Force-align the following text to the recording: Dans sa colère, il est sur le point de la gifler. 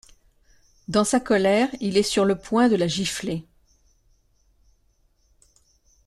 Dans 0.87 1.03
sa 1.03 1.19
colère, 1.19 1.69
il 1.79 1.95
est 1.95 2.01
sur 2.01 2.25
le 2.25 2.35
point 2.35 2.69
de 2.69 2.75
la 2.75 2.87
gifler. 2.87 3.45